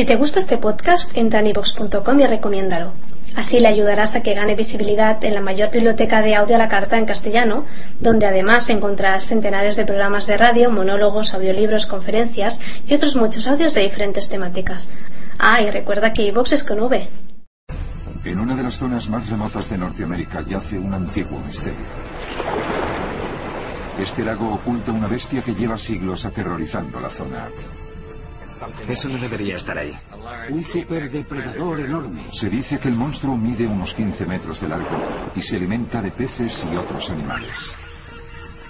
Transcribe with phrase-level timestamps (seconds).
[0.00, 2.94] Si te gusta este podcast, entra en ivox.com y recomiéndalo.
[3.36, 6.70] Así le ayudarás a que gane visibilidad en la mayor biblioteca de audio a la
[6.70, 7.66] carta en castellano,
[8.00, 13.74] donde además encontrarás centenares de programas de radio, monólogos, audiolibros, conferencias y otros muchos audios
[13.74, 14.88] de diferentes temáticas.
[15.38, 17.06] Ah, y recuerda que iVox es con V.
[18.24, 21.84] En una de las zonas más remotas de Norteamérica yace un antiguo misterio.
[23.98, 27.50] Este lago oculta una bestia que lleva siglos aterrorizando la zona.
[28.88, 29.92] Eso no debería estar ahí.
[30.50, 32.26] Un superdepredador enorme.
[32.32, 36.10] Se dice que el monstruo mide unos 15 metros de largo y se alimenta de
[36.10, 37.56] peces y otros animales.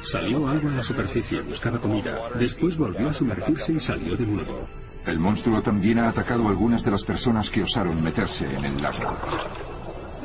[0.03, 2.31] Salió algo en la superficie, buscaba comida.
[2.39, 4.67] Después volvió a sumergirse y salió de nuevo.
[5.07, 8.83] El monstruo también ha atacado a algunas de las personas que osaron meterse en el
[8.83, 9.17] lago.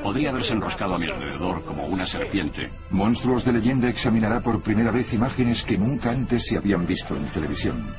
[0.04, 2.70] Podría haberse enroscado a mi alrededor como una serpiente.
[2.92, 7.30] Monstruos de leyenda examinará por primera vez imágenes que nunca antes se habían visto en
[7.30, 7.92] televisión.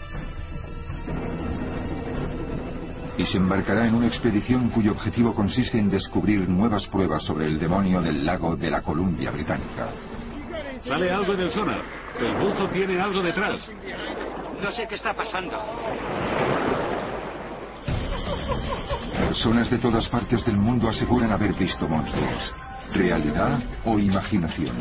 [3.19, 7.59] Y se embarcará en una expedición cuyo objetivo consiste en descubrir nuevas pruebas sobre el
[7.59, 9.88] demonio del lago de la Columbia Británica.
[10.82, 11.80] Sale algo en el sonar.
[12.21, 13.71] El buzo tiene algo detrás.
[14.63, 15.57] No sé qué está pasando.
[19.18, 22.55] Personas de todas partes del mundo aseguran haber visto monstruos.
[22.93, 24.77] ¿Realidad o imaginación?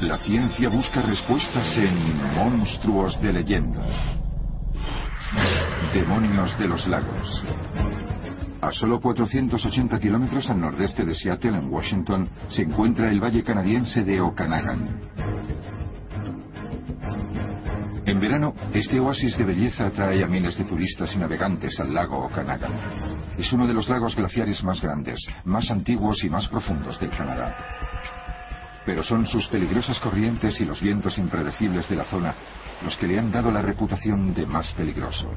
[0.00, 3.82] La ciencia busca respuestas en monstruos de leyenda.
[5.92, 7.44] Demonios de los lagos.
[8.60, 14.04] A solo 480 kilómetros al nordeste de Seattle, en Washington, se encuentra el valle canadiense
[14.04, 15.00] de Okanagan.
[18.06, 22.24] En verano, este oasis de belleza atrae a miles de turistas y navegantes al lago
[22.24, 22.72] Okanagan.
[23.36, 27.56] Es uno de los lagos glaciares más grandes, más antiguos y más profundos del Canadá.
[28.86, 32.34] Pero son sus peligrosas corrientes y los vientos impredecibles de la zona
[32.82, 35.30] los que le han dado la reputación de más peligroso.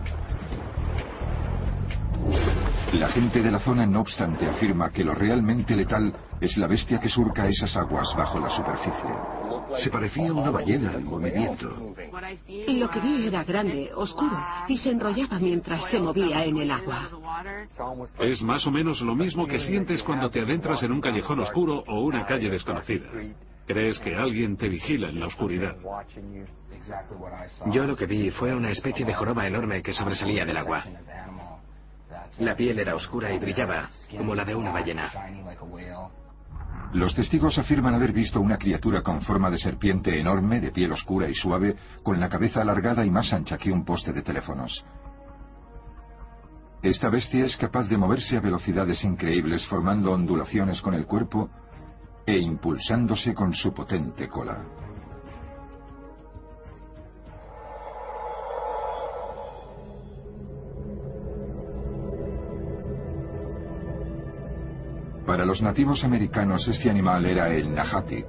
[2.94, 7.00] La gente de la zona, no obstante, afirma que lo realmente letal es la bestia
[7.00, 9.84] que surca esas aguas bajo la superficie.
[9.84, 11.70] Se parecía a una ballena en movimiento.
[12.68, 17.10] Lo que vi era grande, oscuro, y se enrollaba mientras se movía en el agua.
[18.20, 21.84] Es más o menos lo mismo que sientes cuando te adentras en un callejón oscuro
[21.88, 23.08] o una calle desconocida.
[23.66, 25.76] Crees que alguien te vigila en la oscuridad.
[27.72, 30.84] Yo lo que vi fue una especie de joroba enorme que sobresalía del agua.
[32.40, 35.12] La piel era oscura y brillaba, como la de una ballena.
[36.94, 41.28] Los testigos afirman haber visto una criatura con forma de serpiente enorme, de piel oscura
[41.28, 44.86] y suave, con la cabeza alargada y más ancha que un poste de teléfonos.
[46.82, 51.50] Esta bestia es capaz de moverse a velocidades increíbles formando ondulaciones con el cuerpo
[52.26, 54.66] e impulsándose con su potente cola.
[65.34, 68.28] Para los nativos americanos este animal era el Nahatik,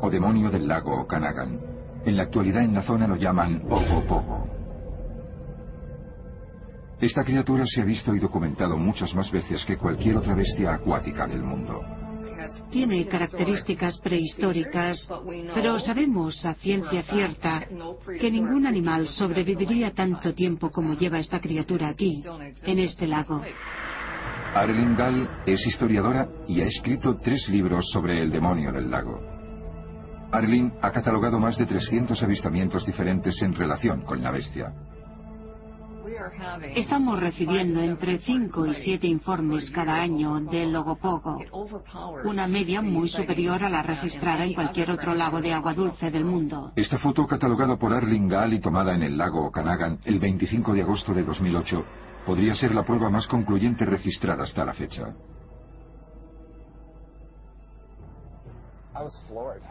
[0.00, 1.60] o demonio del lago Okanagan.
[2.04, 4.48] En la actualidad en la zona lo llaman Ogopogo.
[7.00, 11.28] Esta criatura se ha visto y documentado muchas más veces que cualquier otra bestia acuática
[11.28, 11.84] del mundo.
[12.68, 15.08] Tiene características prehistóricas,
[15.54, 17.64] pero sabemos a ciencia cierta
[18.20, 22.24] que ningún animal sobreviviría tanto tiempo como lleva esta criatura aquí,
[22.64, 23.40] en este lago.
[24.54, 29.20] Arlene Gall es historiadora y ha escrito tres libros sobre el demonio del lago.
[30.32, 34.72] Arlene ha catalogado más de 300 avistamientos diferentes en relación con la bestia.
[36.74, 41.38] Estamos recibiendo entre 5 y 7 informes cada año del Logopogo,
[42.24, 46.24] una media muy superior a la registrada en cualquier otro lago de agua dulce del
[46.24, 46.72] mundo.
[46.74, 50.82] Esta foto catalogada por Arlene Gall y tomada en el lago Okanagan el 25 de
[50.82, 51.84] agosto de 2008
[52.26, 55.14] podría ser la prueba más concluyente registrada hasta la fecha.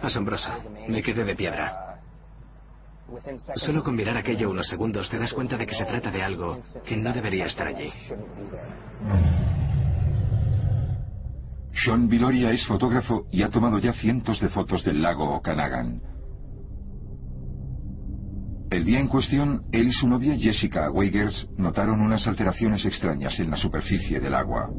[0.02, 0.50] Asombroso.
[0.88, 2.00] Me quedé de piedra.
[3.56, 6.60] Solo con mirar aquello unos segundos te das cuenta de que se trata de algo
[6.86, 7.92] que no debería estar allí.
[11.74, 16.02] Sean Viloria es fotógrafo y ha tomado ya cientos de fotos del lago Okanagan.
[18.70, 23.50] El día en cuestión, él y su novia Jessica Weigers notaron unas alteraciones extrañas en
[23.50, 24.70] la superficie del agua.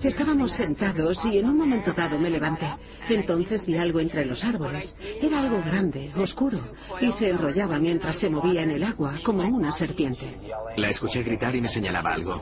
[0.00, 2.68] Estábamos sentados y en un momento dado me levanté.
[3.08, 4.94] Entonces vi algo entre los árboles.
[5.20, 6.60] Era algo grande, oscuro,
[7.00, 10.34] y se enrollaba mientras se movía en el agua como una serpiente.
[10.76, 12.40] La escuché gritar y me señalaba algo.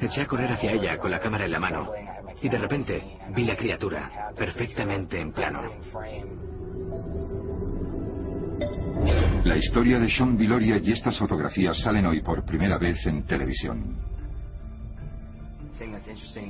[0.00, 1.90] Eché a correr hacia ella con la cámara en la mano
[2.40, 3.02] y de repente
[3.34, 5.62] vi la criatura perfectamente en plano.
[9.44, 14.07] La historia de Sean Viloria y estas fotografías salen hoy por primera vez en televisión.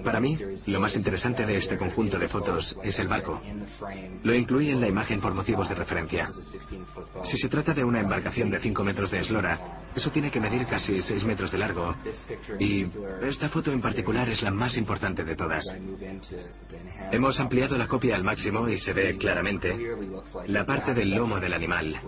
[0.04, 3.40] Para mí, lo más interesante de este conjunto de fotos es el barco.
[4.22, 6.28] Lo incluí en la imagen por motivos de referencia.
[7.24, 10.66] Si se trata de una embarcación de 5 metros de eslora, eso tiene que medir
[10.66, 11.94] casi 6 metros de largo.
[12.58, 12.86] Y
[13.22, 15.64] esta foto en particular es la más importante de todas.
[17.10, 19.76] Hemos ampliado la copia al máximo y se ve claramente
[20.46, 22.00] la parte del lomo del animal.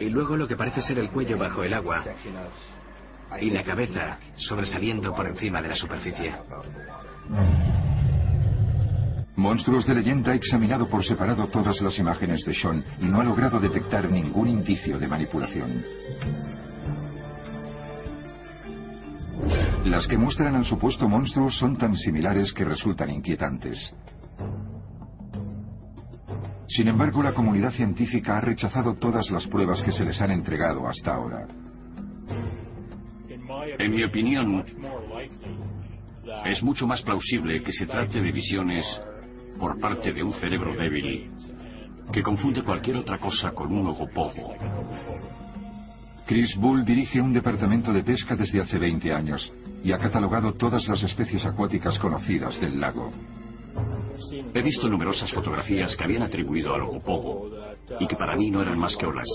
[0.00, 2.04] Y luego lo que parece ser el cuello bajo el agua
[3.40, 6.32] y la cabeza sobresaliendo por encima de la superficie.
[9.36, 13.24] Monstruos de Leyenda ha examinado por separado todas las imágenes de Sean y no ha
[13.24, 15.84] logrado detectar ningún indicio de manipulación.
[19.84, 23.92] Las que muestran al supuesto monstruo son tan similares que resultan inquietantes.
[26.68, 30.86] Sin embargo, la comunidad científica ha rechazado todas las pruebas que se les han entregado
[30.86, 31.46] hasta ahora.
[33.78, 34.64] En mi opinión,
[36.44, 38.84] es mucho más plausible que se trate de visiones
[39.58, 41.30] por parte de un cerebro débil
[42.12, 44.54] que confunde cualquier otra cosa con un ogopogo.
[46.26, 49.52] Chris Bull dirige un departamento de pesca desde hace 20 años
[49.82, 53.12] y ha catalogado todas las especies acuáticas conocidas del lago.
[54.54, 57.50] He visto numerosas fotografías que habían atribuido al ogopogo
[57.98, 59.28] y que para mí no eran más que olas.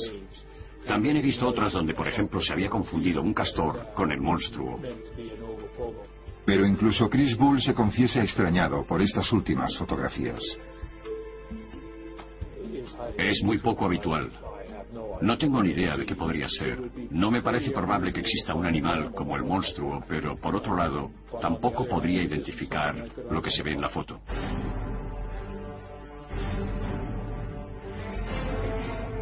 [0.88, 4.80] También he visto otras donde, por ejemplo, se había confundido un castor con el monstruo.
[6.46, 10.42] Pero incluso Chris Bull se confiesa extrañado por estas últimas fotografías.
[13.18, 14.32] Es muy poco habitual.
[15.22, 16.80] No tengo ni idea de qué podría ser.
[17.12, 21.12] No me parece probable que exista un animal como el monstruo, pero por otro lado,
[21.42, 22.96] tampoco podría identificar
[23.30, 24.22] lo que se ve en la foto.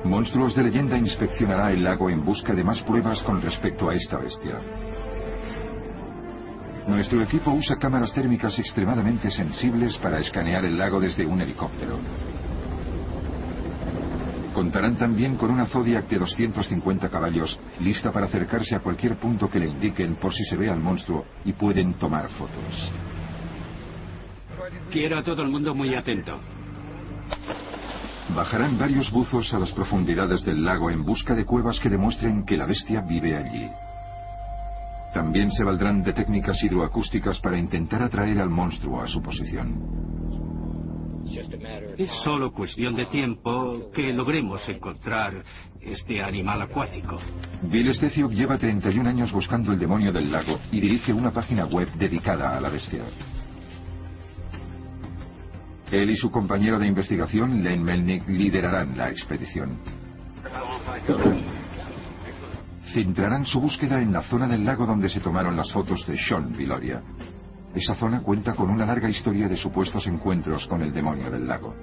[0.06, 4.19] Monstruos de leyenda inspeccionará el lago en busca de más pruebas con respecto a esta
[4.19, 4.62] bestia.
[6.88, 11.98] Nuestro equipo usa cámaras térmicas extremadamente sensibles para escanear el lago desde un helicóptero.
[14.54, 19.60] Contarán también con una Zodiac de 250 caballos, lista para acercarse a cualquier punto que
[19.60, 22.92] le indiquen por si se ve al monstruo y pueden tomar fotos.
[24.92, 26.40] Quiero a todo el mundo muy atento.
[28.33, 32.57] Bajarán varios buzos a las profundidades del lago en busca de cuevas que demuestren que
[32.57, 33.69] la bestia vive allí.
[35.13, 40.06] También se valdrán de técnicas hidroacústicas para intentar atraer al monstruo a su posición.
[41.98, 45.44] Es solo cuestión de tiempo que logremos encontrar
[45.81, 47.19] este animal acuático.
[47.63, 51.92] Bill Steciuk lleva 31 años buscando el demonio del lago y dirige una página web
[51.94, 53.04] dedicada a la bestia.
[55.92, 59.78] Él y su compañero de investigación, Len Melnick, liderarán la expedición.
[62.94, 66.56] Centrarán su búsqueda en la zona del lago donde se tomaron las fotos de Sean
[66.56, 67.02] Viloria.
[67.76, 71.76] Esa zona cuenta con una larga historia de supuestos encuentros con el demonio del lago.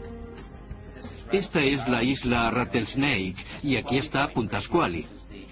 [1.31, 5.07] Esta es la isla Rattlesnake y aquí está Puntasquali.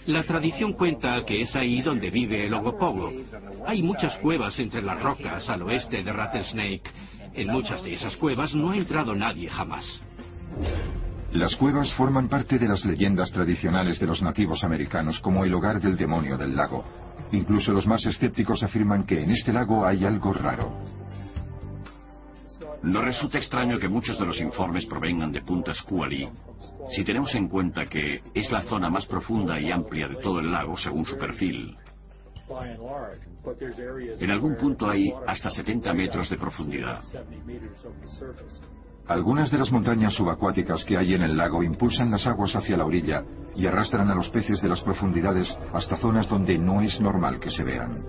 [0.07, 3.13] La tradición cuenta que es ahí donde vive el Ogopogo.
[3.67, 6.91] Hay muchas cuevas entre las rocas al oeste de Rattlesnake.
[7.35, 9.85] En muchas de esas cuevas no ha entrado nadie jamás.
[11.33, 15.81] Las cuevas forman parte de las leyendas tradicionales de los nativos americanos como el hogar
[15.81, 16.85] del demonio del lago.
[17.33, 20.77] Incluso los más escépticos afirman que en este lago hay algo raro.
[22.83, 26.29] No resulta extraño que muchos de los informes provengan de Punta Squally,
[26.91, 30.51] si tenemos en cuenta que es la zona más profunda y amplia de todo el
[30.51, 31.77] lago según su perfil.
[34.19, 37.01] En algún punto hay hasta 70 metros de profundidad.
[39.07, 42.85] Algunas de las montañas subacuáticas que hay en el lago impulsan las aguas hacia la
[42.85, 43.25] orilla
[43.57, 47.51] y arrastran a los peces de las profundidades hasta zonas donde no es normal que
[47.51, 48.05] se vean.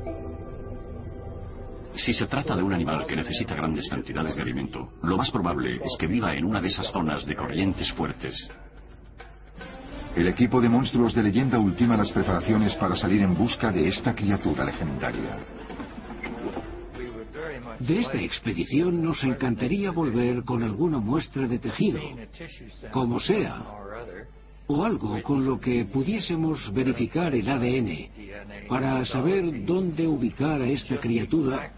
[1.95, 5.75] Si se trata de un animal que necesita grandes cantidades de alimento, lo más probable
[5.83, 8.49] es que viva en una de esas zonas de corrientes fuertes.
[10.15, 14.13] El equipo de monstruos de leyenda ultima las preparaciones para salir en busca de esta
[14.13, 15.37] criatura legendaria.
[17.79, 21.99] De esta expedición nos encantaría volver con alguna muestra de tejido,
[22.91, 23.63] como sea,
[24.67, 30.97] o algo con lo que pudiésemos verificar el ADN para saber dónde ubicar a esta
[30.97, 31.71] criatura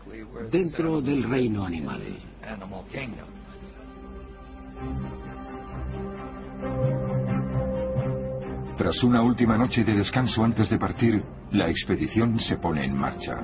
[0.52, 2.02] dentro del reino animal.
[8.77, 13.39] Tras una última noche de descanso antes de partir, la expedición se pone en marcha.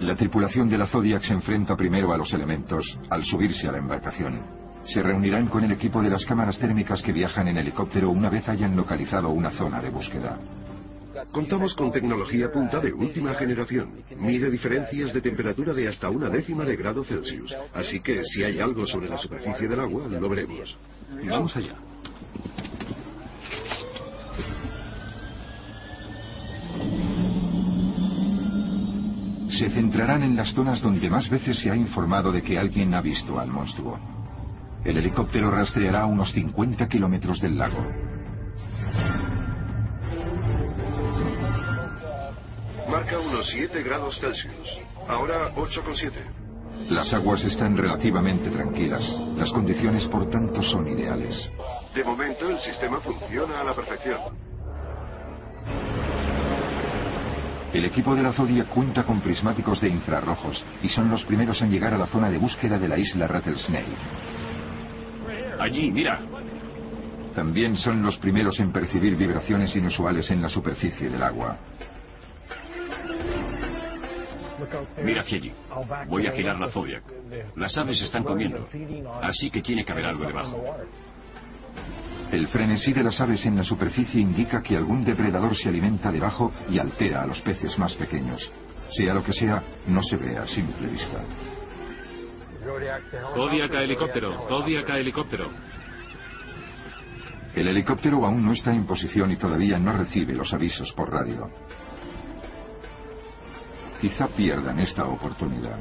[0.00, 3.78] La tripulación de la Zodiac se enfrenta primero a los elementos al subirse a la
[3.78, 4.44] embarcación.
[4.84, 8.46] Se reunirán con el equipo de las cámaras térmicas que viajan en helicóptero una vez
[8.48, 10.38] hayan localizado una zona de búsqueda.
[11.32, 14.02] Contamos con tecnología punta de última generación.
[14.18, 17.54] Mide diferencias de temperatura de hasta una décima de grado Celsius.
[17.72, 20.76] Así que si hay algo sobre la superficie del agua, lo veremos.
[21.28, 21.91] Vamos allá.
[29.50, 33.00] Se centrarán en las zonas donde más veces se ha informado de que alguien ha
[33.00, 33.98] visto al monstruo.
[34.84, 37.86] El helicóptero rastreará unos 50 kilómetros del lago.
[42.90, 44.80] Marca unos 7 grados Celsius.
[45.06, 46.41] Ahora 8,7.
[46.90, 49.18] Las aguas están relativamente tranquilas.
[49.36, 51.50] Las condiciones, por tanto, son ideales.
[51.94, 54.18] De momento el sistema funciona a la perfección.
[57.72, 61.70] El equipo de la Zodiac cuenta con prismáticos de infrarrojos y son los primeros en
[61.70, 63.96] llegar a la zona de búsqueda de la isla Rattlesnake.
[65.58, 66.20] Allí, mira.
[67.34, 71.56] También son los primeros en percibir vibraciones inusuales en la superficie del agua.
[75.02, 75.52] Mira hacia allí.
[76.08, 77.04] Voy a girar la Zodiac.
[77.56, 78.68] Las aves están comiendo,
[79.22, 80.62] así que tiene que haber algo debajo.
[82.30, 86.52] El frenesí de las aves en la superficie indica que algún depredador se alimenta debajo
[86.70, 88.50] y altera a los peces más pequeños.
[88.90, 91.22] Sea lo que sea, no se ve a simple vista.
[93.34, 95.50] Zodiac a helicóptero, Zodiac a helicóptero.
[97.54, 101.50] El helicóptero aún no está en posición y todavía no recibe los avisos por radio.
[104.02, 105.78] Quizá pierdan esta oportunidad.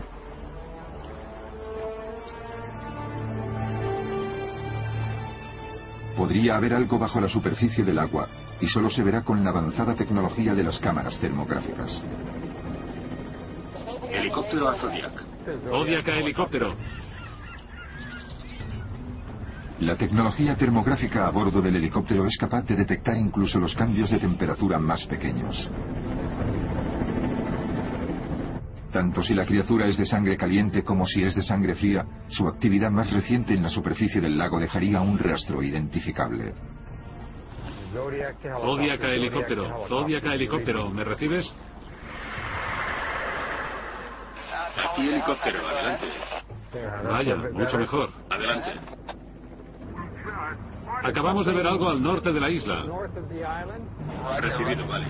[6.16, 8.28] Podría haber algo bajo la superficie del agua
[8.60, 12.04] y solo se verá con la avanzada tecnología de las cámaras termográficas.
[14.12, 15.26] Helicóptero a Zodiac.
[15.68, 16.76] Zodiac a helicóptero.
[19.80, 24.20] La tecnología termográfica a bordo del helicóptero es capaz de detectar incluso los cambios de
[24.20, 25.68] temperatura más pequeños.
[28.92, 32.48] Tanto si la criatura es de sangre caliente como si es de sangre fría, su
[32.48, 36.54] actividad más reciente en la superficie del lago dejaría un rastro identificable.
[37.94, 40.90] Zodiac a helicóptero, Zodiac a helicóptero.
[40.90, 41.54] ¿Me recibes?
[44.90, 46.08] Aquí helicóptero, adelante.
[47.10, 48.10] Vaya, mucho mejor.
[48.30, 48.72] Adelante.
[51.04, 52.86] Acabamos de ver algo al norte de la isla.
[54.40, 55.08] Recibido, vale.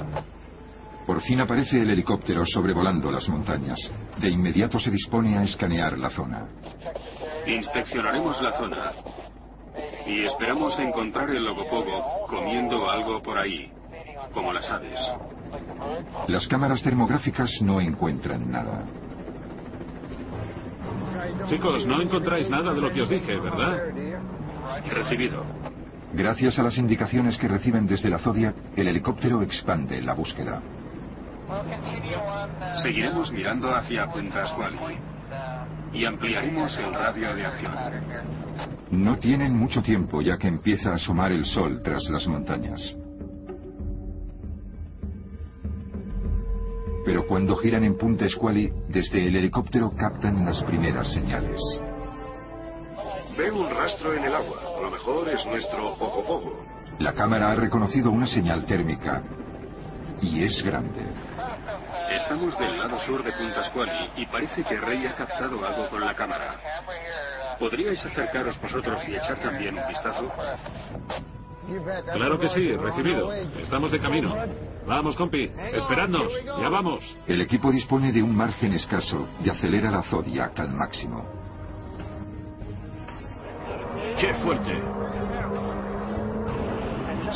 [1.05, 3.79] Por fin aparece el helicóptero sobrevolando las montañas.
[4.19, 6.45] De inmediato se dispone a escanear la zona.
[7.47, 8.91] Inspeccionaremos la zona
[10.05, 13.71] y esperamos encontrar el logopogo comiendo algo por ahí,
[14.33, 14.99] como las aves.
[16.27, 18.83] Las cámaras termográficas no encuentran nada.
[21.49, 23.79] Chicos, no encontráis nada de lo que os dije, ¿verdad?
[24.91, 25.43] Recibido.
[26.13, 30.61] Gracias a las indicaciones que reciben desde la Zodiac, el helicóptero expande la búsqueda.
[32.81, 34.97] Seguiremos mirando hacia Punta Squally
[35.93, 37.73] y ampliaremos el radio de acción.
[38.91, 42.95] No tienen mucho tiempo ya que empieza a asomar el sol tras las montañas.
[47.03, 51.59] Pero cuando giran en Punta Squally, desde el helicóptero captan las primeras señales.
[53.37, 54.59] Veo un rastro en el agua.
[54.77, 56.63] A lo mejor es nuestro Ogopogo.
[56.99, 59.23] La cámara ha reconocido una señal térmica
[60.21, 61.01] y es grande.
[62.15, 66.01] Estamos del lado sur de Punta Squally y parece que Rey ha captado algo con
[66.01, 66.59] la cámara.
[67.57, 70.31] ¿Podríais acercaros vosotros y echar también un vistazo?
[72.13, 73.31] Claro que sí, recibido.
[73.33, 74.35] Estamos de camino.
[74.85, 75.51] Vamos, compi.
[75.73, 76.31] Esperadnos.
[76.45, 77.03] Ya vamos.
[77.27, 81.25] El equipo dispone de un margen escaso y acelera la Zodiac al máximo.
[84.19, 84.81] ¡Qué fuerte!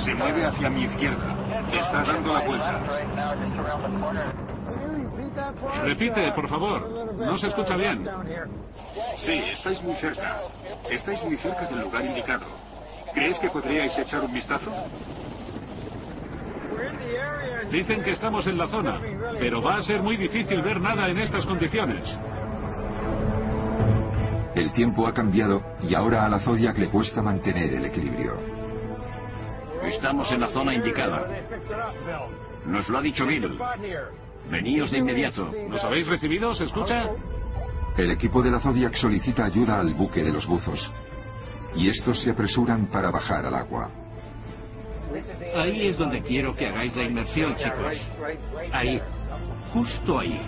[0.04, 1.36] Se mueve hacia mi izquierda.
[1.72, 2.82] Está dando la vuelta.
[5.84, 7.16] Repite, por favor.
[7.18, 8.08] No se escucha bien.
[9.18, 10.42] Sí, estáis muy cerca.
[10.90, 12.46] Estáis muy cerca del lugar indicado.
[13.14, 14.72] ¿Creéis que podríais echar un vistazo?
[17.72, 19.00] Dicen que estamos en la zona,
[19.40, 22.20] pero va a ser muy difícil ver nada en estas condiciones.
[24.56, 28.38] El tiempo ha cambiado y ahora a la Zodiac le cuesta mantener el equilibrio.
[29.84, 31.28] Estamos en la zona indicada.
[32.66, 33.60] Nos lo ha dicho Bill.
[34.50, 35.52] Veníos de inmediato.
[35.70, 36.54] ¿Nos habéis recibido?
[36.54, 37.10] ¿Se escucha?
[37.98, 40.92] El equipo de la Zodiac solicita ayuda al buque de los buzos.
[41.76, 43.90] Y estos se apresuran para bajar al agua.
[45.56, 47.94] Ahí es donde quiero que hagáis la inmersión, chicos.
[48.72, 49.02] Ahí.
[49.74, 50.40] Justo ahí.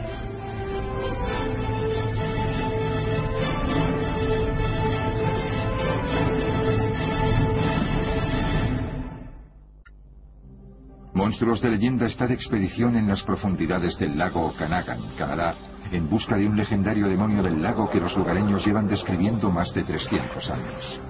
[11.17, 15.55] Monstruos de leyenda está de expedición en las profundidades del lago Okanagan, Canadá,
[15.91, 19.83] en busca de un legendario demonio del lago que los lugareños llevan describiendo más de
[19.83, 21.01] 300 años.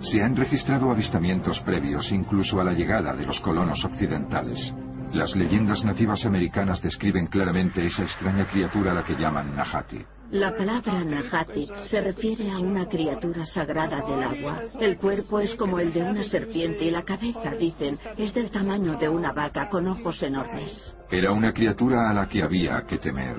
[0.00, 4.74] Se han registrado avistamientos previos incluso a la llegada de los colonos occidentales.
[5.12, 10.02] Las leyendas nativas americanas describen claramente esa extraña criatura a la que llaman Nahati.
[10.34, 14.62] La palabra Nahati se refiere a una criatura sagrada del agua.
[14.80, 18.98] El cuerpo es como el de una serpiente y la cabeza, dicen, es del tamaño
[18.98, 20.92] de una vaca con ojos enormes.
[21.08, 23.36] Era una criatura a la que había que temer.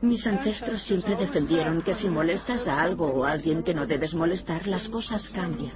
[0.00, 4.14] Mis ancestros siempre defendieron que si molestas a algo o a alguien que no debes
[4.14, 5.74] molestar, las cosas cambian.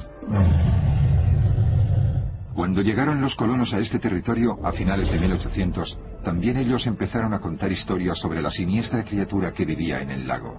[2.54, 7.40] Cuando llegaron los colonos a este territorio a finales de 1800, también ellos empezaron a
[7.40, 10.58] contar historias sobre la siniestra criatura que vivía en el lago.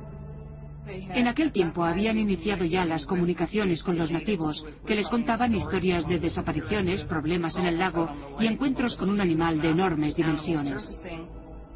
[0.88, 6.06] En aquel tiempo habían iniciado ya las comunicaciones con los nativos, que les contaban historias
[6.08, 10.84] de desapariciones, problemas en el lago y encuentros con un animal de enormes dimensiones.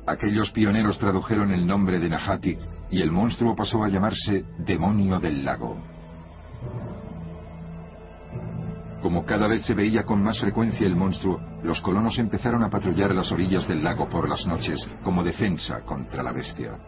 [0.06, 2.58] Aquellos pioneros tradujeron el nombre de Nahati
[2.92, 5.97] y el monstruo pasó a llamarse Demonio del Lago.
[9.02, 13.14] Como cada vez se veía con más frecuencia el monstruo, los colonos empezaron a patrullar
[13.14, 16.80] las orillas del lago por las noches como defensa contra la bestia.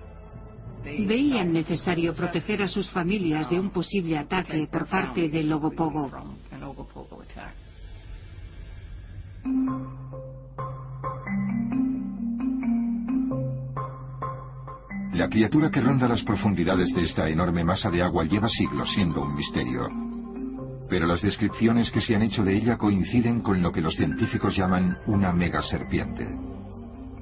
[0.83, 6.09] Veían necesario proteger a sus familias de un posible ataque por parte del Logopogo.
[15.13, 19.21] La criatura que ronda las profundidades de esta enorme masa de agua lleva siglos siendo
[19.21, 20.08] un misterio.
[20.89, 24.55] Pero las descripciones que se han hecho de ella coinciden con lo que los científicos
[24.55, 26.27] llaman una megaserpiente.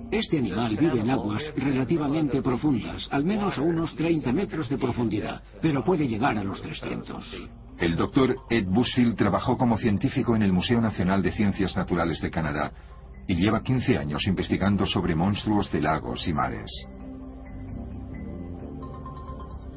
[0.09, 5.41] Este animal vive en aguas relativamente profundas, al menos a unos 30 metros de profundidad,
[5.61, 7.49] pero puede llegar a los 300.
[7.77, 12.31] El doctor Ed Busfield trabajó como científico en el Museo Nacional de Ciencias Naturales de
[12.31, 12.71] Canadá
[13.27, 16.71] y lleva 15 años investigando sobre monstruos de lagos y mares.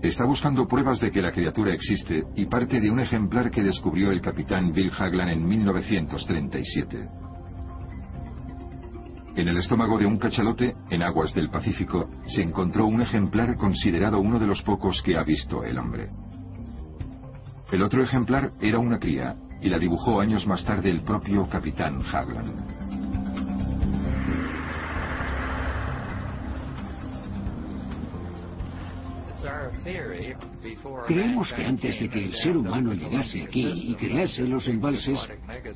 [0.02, 4.10] Está buscando pruebas de que la criatura existe y parte de un ejemplar que descubrió
[4.10, 7.08] el capitán Bill Hagland en 1937.
[9.36, 14.20] En el estómago de un cachalote, en aguas del Pacífico, se encontró un ejemplar considerado
[14.20, 16.08] uno de los pocos que ha visto el hombre.
[17.70, 22.02] El otro ejemplar era una cría y la dibujó años más tarde el propio capitán
[22.10, 22.79] Hagland.
[31.06, 35.18] Creemos que antes de que el ser humano llegase aquí y crease los embalses,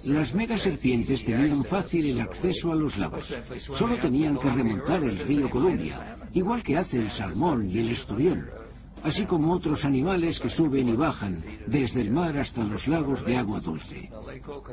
[0.05, 3.35] las megaserpientes tenían fácil el acceso a los lagos.
[3.79, 8.47] Solo tenían que remontar el río Columbia, igual que hace el salmón y el esturión,
[9.03, 13.37] así como otros animales que suben y bajan desde el mar hasta los lagos de
[13.37, 14.11] agua dulce.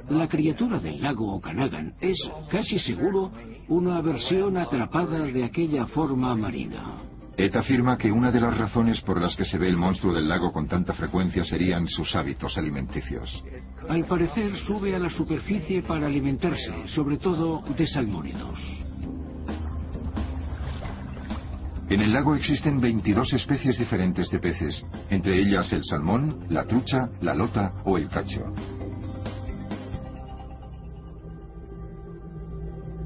[0.09, 2.17] La criatura del lago Okanagan es,
[2.49, 3.31] casi seguro,
[3.69, 7.10] una versión atrapada de aquella forma marina.
[7.37, 10.27] Ed afirma que una de las razones por las que se ve el monstruo del
[10.27, 13.43] lago con tanta frecuencia serían sus hábitos alimenticios.
[13.87, 18.59] Al parecer sube a la superficie para alimentarse, sobre todo de salmónidos.
[21.89, 27.09] En el lago existen 22 especies diferentes de peces, entre ellas el salmón, la trucha,
[27.21, 28.53] la lota o el cacho.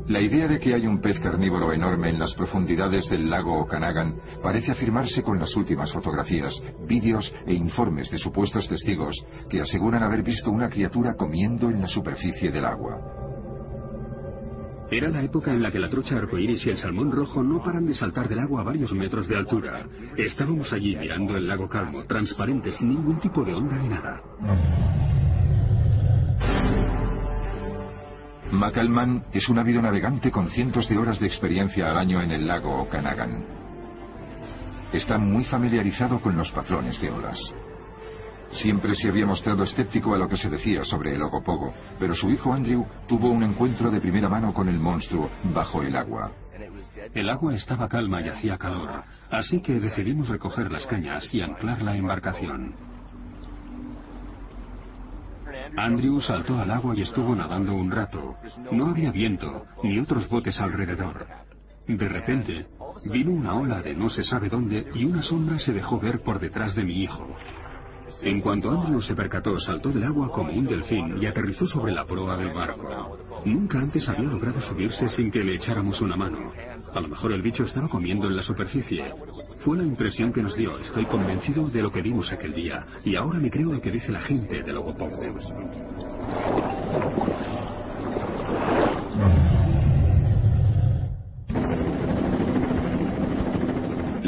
[0.08, 4.16] La idea de que hay un pez carnívoro enorme en las profundidades del lago Okanagan
[4.44, 6.54] parece afirmarse con las últimas fotografías,
[6.88, 11.88] vídeos e informes de supuestos testigos que aseguran haber visto una criatura comiendo en la
[11.88, 13.02] superficie del agua.
[14.92, 17.88] Era la época en la que la trucha arcoíris y el salmón rojo no paran
[17.88, 19.88] de saltar del agua a varios metros de altura.
[20.16, 24.22] Estábamos allí mirando el lago calmo, transparente, sin ningún tipo de onda ni nada.
[28.52, 32.48] McAlman es un ávido navegante con cientos de horas de experiencia al año en el
[32.48, 33.44] lago Okanagan.
[34.94, 37.40] Está muy familiarizado con los patrones de olas.
[38.52, 42.30] Siempre se había mostrado escéptico a lo que se decía sobre el Ogopogo, pero su
[42.30, 46.32] hijo Andrew tuvo un encuentro de primera mano con el monstruo bajo el agua.
[47.14, 51.82] El agua estaba calma y hacía calor, así que decidimos recoger las cañas y anclar
[51.82, 52.95] la embarcación.
[55.78, 58.36] Andrew saltó al agua y estuvo nadando un rato.
[58.72, 61.28] No había viento, ni otros botes alrededor.
[61.88, 62.68] De repente,
[63.06, 66.40] vino una ola de no se sabe dónde y una sombra se dejó ver por
[66.40, 67.28] detrás de mi hijo.
[68.26, 72.06] En cuanto Andrew se percató, saltó del agua como un delfín y aterrizó sobre la
[72.06, 73.20] proa del barco.
[73.46, 76.40] Nunca antes había logrado subirse sin que le echáramos una mano.
[76.92, 79.14] A lo mejor el bicho estaba comiendo en la superficie.
[79.60, 80.76] Fue la impresión que nos dio.
[80.80, 82.84] Estoy convencido de lo que vimos aquel día.
[83.04, 85.22] Y ahora me creo lo que dice la gente de Logopogo.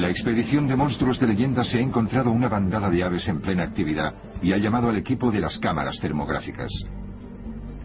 [0.07, 3.63] La expedición de monstruos de leyenda se ha encontrado una bandada de aves en plena
[3.63, 6.71] actividad y ha llamado al equipo de las cámaras termográficas.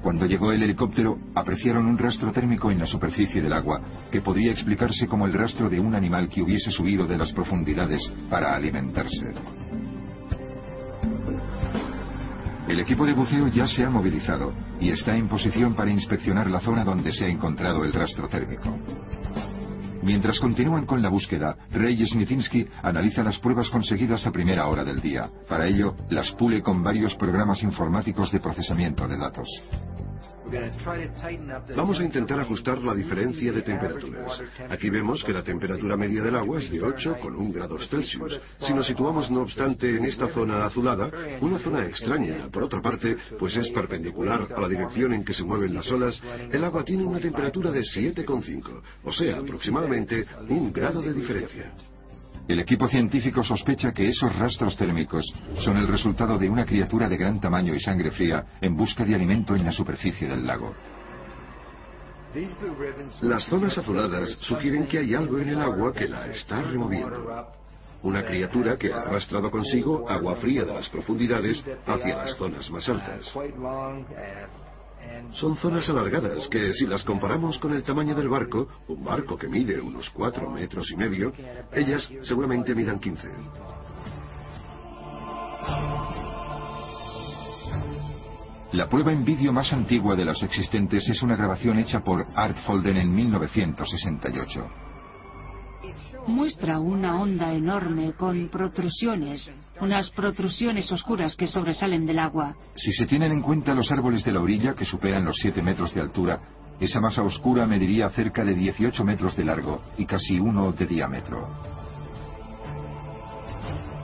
[0.00, 3.80] Cuando llegó el helicóptero, apreciaron un rastro térmico en la superficie del agua,
[4.12, 8.14] que podría explicarse como el rastro de un animal que hubiese subido de las profundidades
[8.30, 9.32] para alimentarse.
[12.68, 16.61] El equipo de buceo ya se ha movilizado y está en posición para inspeccionar la
[16.61, 18.78] zona donde se ha encontrado el rastro térmico.
[20.03, 25.01] Mientras continúan con la búsqueda, Rey Smithinsky analiza las pruebas conseguidas a primera hora del
[25.01, 25.29] día.
[25.49, 29.49] Para ello, las pule con varios programas informáticos de procesamiento de datos.
[31.76, 34.40] Vamos a intentar ajustar la diferencia de temperaturas.
[34.68, 38.40] Aquí vemos que la temperatura media del agua es de 8 con 1 grados Celsius.
[38.59, 43.16] Si nos situamos, no obstante, en esta zona azulada, una zona extraña, por otra parte,
[43.38, 47.05] pues es perpendicular a la dirección en que se mueven las olas, el agua tiene
[47.05, 51.72] una temperatura de 7,5, o sea, aproximadamente un grado de diferencia.
[52.48, 55.24] El equipo científico sospecha que esos rastros térmicos
[55.61, 59.14] son el resultado de una criatura de gran tamaño y sangre fría en busca de
[59.14, 60.74] alimento en la superficie del lago.
[63.20, 67.46] Las zonas azuladas sugieren que hay algo en el agua que la está removiendo.
[68.02, 72.88] Una criatura que ha arrastrado consigo agua fría de las profundidades hacia las zonas más
[72.88, 73.33] altas.
[75.33, 79.49] Son zonas alargadas que si las comparamos con el tamaño del barco, un barco que
[79.49, 81.33] mide unos 4 metros y medio,
[81.73, 83.29] ellas seguramente midan 15.
[88.73, 92.57] La prueba en vídeo más antigua de las existentes es una grabación hecha por Art
[92.67, 94.71] Folden en 1968
[96.26, 102.56] muestra una onda enorme con protrusiones, unas protrusiones oscuras que sobresalen del agua.
[102.74, 105.94] Si se tienen en cuenta los árboles de la orilla que superan los 7 metros
[105.94, 106.40] de altura,
[106.80, 111.48] esa masa oscura mediría cerca de 18 metros de largo y casi uno de diámetro.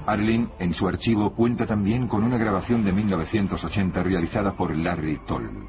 [0.07, 5.69] Arlene, en su archivo, cuenta también con una grabación de 1980 realizada por Larry Toll.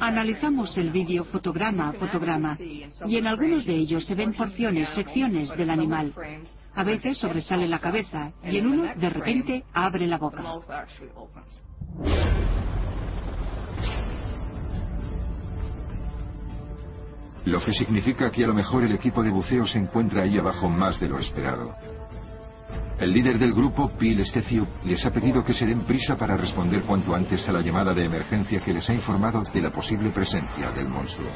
[0.00, 5.50] Analizamos el vídeo fotograma a fotograma y en algunos de ellos se ven porciones, secciones
[5.56, 6.12] del animal.
[6.74, 10.42] A veces sobresale la cabeza y en uno, de repente, abre la boca.
[17.44, 20.68] Lo que significa que a lo mejor el equipo de buceo se encuentra ahí abajo
[20.68, 21.76] más de lo esperado.
[22.98, 26.82] El líder del grupo, Bill Steciuk, les ha pedido que se den prisa para responder
[26.82, 30.70] cuanto antes a la llamada de emergencia que les ha informado de la posible presencia
[30.70, 31.30] del monstruo.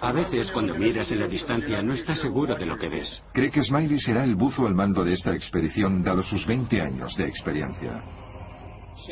[0.00, 3.22] A veces, cuando miras en la distancia, no estás seguro de lo que ves.
[3.32, 7.16] Cree que Smiley será el buzo al mando de esta expedición, dado sus 20 años
[7.16, 8.02] de experiencia.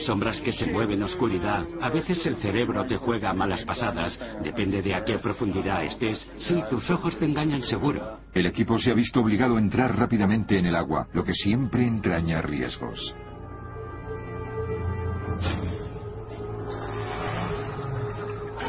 [0.07, 1.67] Sombras que se mueven en oscuridad.
[1.81, 4.19] A veces el cerebro te juega malas pasadas.
[4.43, 6.27] Depende de a qué profundidad estés.
[6.39, 8.22] Sí, tus ojos te engañan seguro.
[8.35, 11.87] El equipo se ha visto obligado a entrar rápidamente en el agua, lo que siempre
[11.87, 13.15] entraña riesgos.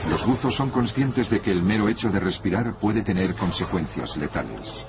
[0.10, 4.86] Los buzos son conscientes de que el mero hecho de respirar puede tener consecuencias letales.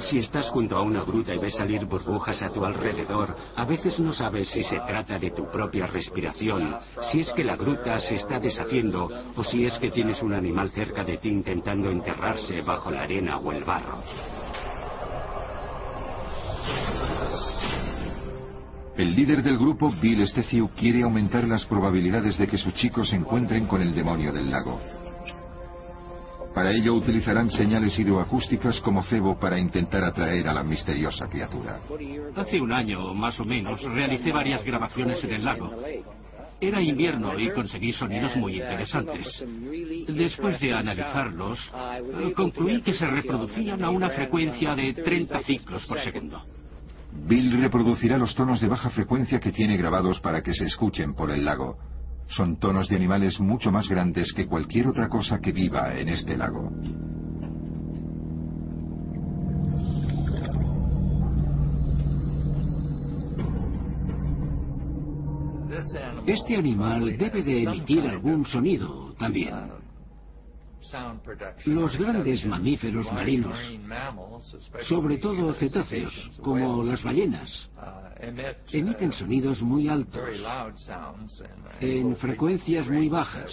[0.00, 4.00] Si estás junto a una gruta y ves salir burbujas a tu alrededor, a veces
[4.00, 6.74] no sabes si se trata de tu propia respiración,
[7.10, 10.70] si es que la gruta se está deshaciendo o si es que tienes un animal
[10.70, 14.02] cerca de ti intentando enterrarse bajo la arena o el barro.
[18.96, 23.16] El líder del grupo, Bill Steciu, quiere aumentar las probabilidades de que sus chicos se
[23.16, 24.99] encuentren con el demonio del lago.
[26.54, 31.78] Para ello utilizarán señales hidroacústicas como cebo para intentar atraer a la misteriosa criatura.
[32.34, 35.70] Hace un año, más o menos, realicé varias grabaciones en el lago.
[36.60, 39.44] Era invierno y conseguí sonidos muy interesantes.
[40.08, 41.58] Después de analizarlos,
[42.36, 46.42] concluí que se reproducían a una frecuencia de 30 ciclos por segundo.
[47.12, 51.30] Bill reproducirá los tonos de baja frecuencia que tiene grabados para que se escuchen por
[51.30, 51.78] el lago.
[52.30, 56.36] Son tonos de animales mucho más grandes que cualquier otra cosa que viva en este
[56.36, 56.70] lago.
[66.26, 69.79] Este animal debe de emitir algún sonido también.
[71.66, 73.56] Los grandes mamíferos marinos,
[74.82, 77.70] sobre todo cetáceos, como las ballenas,
[78.72, 80.24] emiten sonidos muy altos,
[81.80, 83.50] en frecuencias muy bajas,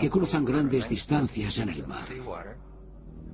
[0.00, 2.08] que cruzan grandes distancias en el mar.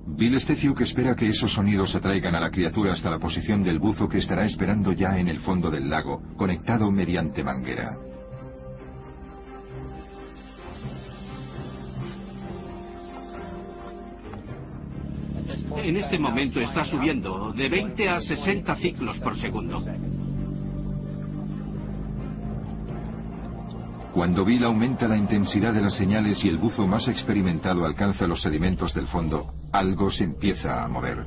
[0.07, 4.07] Bill Steciuk espera que esos sonidos atraigan a la criatura hasta la posición del buzo
[4.07, 7.97] que estará esperando ya en el fondo del lago, conectado mediante manguera.
[15.75, 19.83] En este momento está subiendo de 20 a 60 ciclos por segundo.
[24.13, 28.41] Cuando Bill aumenta la intensidad de las señales y el buzo más experimentado alcanza los
[28.41, 31.25] sedimentos del fondo, algo se empieza a mover.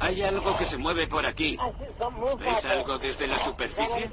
[0.00, 1.56] Hay algo que se mueve por aquí.
[2.40, 4.10] ¿Ves algo desde la superficie?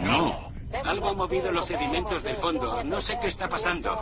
[0.00, 0.50] No.
[0.84, 2.82] Algo ha movido los sedimentos del fondo.
[2.82, 3.96] No sé qué está pasando.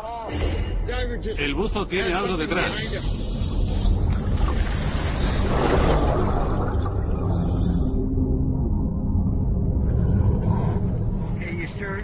[0.86, 2.72] El buzo tiene algo detrás.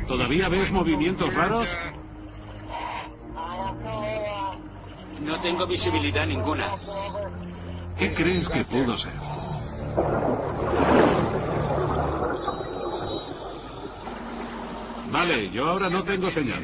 [0.09, 1.69] ¿Todavía ves movimientos raros?
[5.21, 6.73] No tengo visibilidad ninguna.
[7.99, 9.13] ¿Qué crees que pudo ser?
[15.13, 16.63] Vale, yo ahora no tengo señal.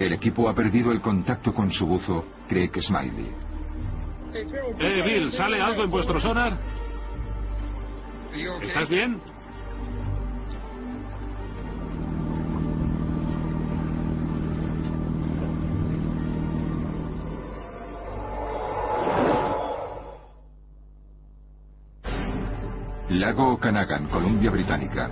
[0.00, 3.34] El equipo ha perdido el contacto con su buzo, cree que Smiley.
[4.32, 6.56] Eh, Bill, ¿sale algo en vuestro sonar?
[8.62, 9.20] ¿Estás bien?
[23.10, 25.10] Lago Okanagan, Columbia Británica.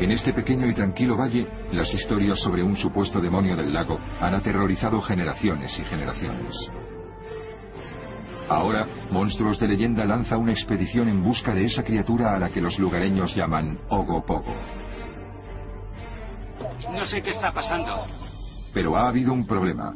[0.00, 4.32] En este pequeño y tranquilo valle, las historias sobre un supuesto demonio del lago han
[4.32, 6.56] aterrorizado generaciones y generaciones.
[8.48, 12.62] Ahora, Monstruos de Leyenda lanza una expedición en busca de esa criatura a la que
[12.62, 14.56] los lugareños llaman Ogo Pogo.
[16.90, 18.06] No sé qué está pasando.
[18.72, 19.92] Pero ha habido un problema.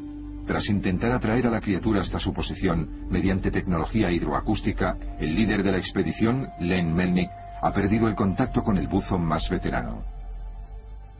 [0.47, 5.73] Tras intentar atraer a la criatura hasta su posición mediante tecnología hidroacústica, el líder de
[5.73, 7.31] la expedición, Len Melnick,
[7.65, 10.03] ha perdido el contacto con el buzo más veterano.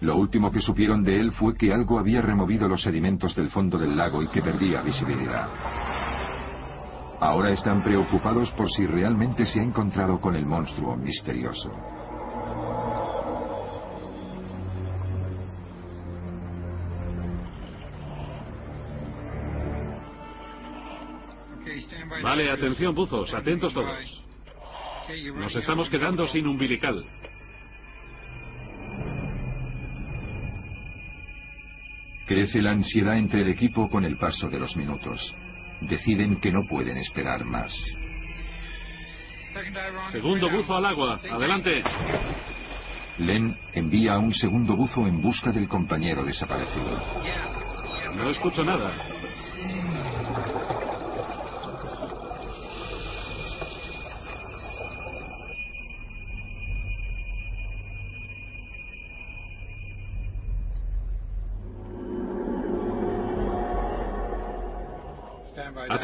[0.03, 3.79] Lo último que supieron de él fue que algo había removido los sedimentos del fondo
[3.79, 5.49] del lago y que perdía visibilidad.
[7.19, 11.73] Ahora están preocupados por si realmente se ha encontrado con el monstruo misterioso.
[22.23, 24.25] Vale, atención, buzos, atentos todos.
[25.35, 27.05] Nos estamos quedando sin umbilical.
[32.27, 35.35] Crece la ansiedad entre el equipo con el paso de los minutos.
[35.83, 37.75] Deciden que no pueden esperar más.
[40.11, 41.21] Segundo buzo al agua.
[41.31, 41.83] Adelante.
[43.19, 46.99] Len envía a un segundo buzo en busca del compañero desaparecido.
[48.17, 49.14] No escucho nada.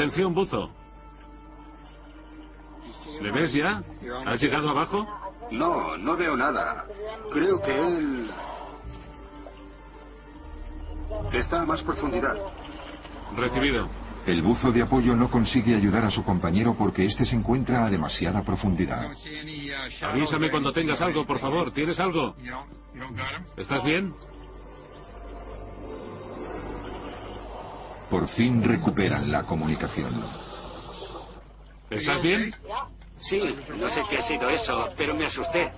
[0.01, 0.71] Atención, buzo.
[3.21, 3.83] ¿Le ves ya?
[4.25, 5.07] ¿Has llegado abajo?
[5.51, 6.87] No, no veo nada.
[7.31, 8.31] Creo que él...
[11.35, 12.35] Está a más profundidad.
[13.37, 13.91] Recibido.
[14.25, 17.91] El buzo de apoyo no consigue ayudar a su compañero porque éste se encuentra a
[17.91, 19.07] demasiada profundidad.
[20.01, 21.73] Avísame cuando tengas algo, por favor.
[21.73, 22.35] ¿Tienes algo?
[23.59, 24.15] ¿Estás bien?
[28.11, 30.13] Por fin recuperan la comunicación.
[31.89, 32.53] ¿Estás bien?
[33.21, 35.73] Sí, no sé qué ha sido eso, pero me asusté.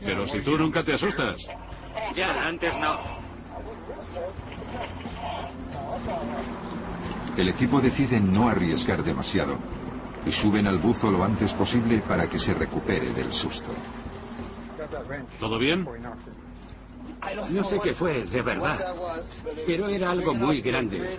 [0.00, 1.36] Pero si tú nunca te asustas.
[2.14, 2.98] Ya, antes no.
[7.36, 9.56] El equipo decide no arriesgar demasiado
[10.26, 13.72] y suben al buzo lo antes posible para que se recupere del susto.
[15.38, 15.86] ¿Todo bien?
[17.50, 18.94] No sé qué fue, de verdad.
[19.66, 21.18] Pero era algo muy grande.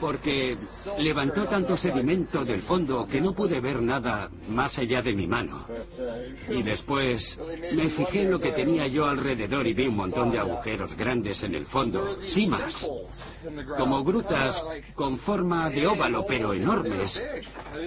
[0.00, 0.56] Porque
[0.98, 5.66] levantó tanto sedimento del fondo que no pude ver nada más allá de mi mano.
[6.48, 7.38] Y después
[7.72, 11.42] me fijé en lo que tenía yo alrededor y vi un montón de agujeros grandes
[11.42, 12.16] en el fondo.
[12.30, 12.86] Sí más.
[13.76, 14.62] Como grutas
[14.94, 17.22] con forma de óvalo, pero enormes.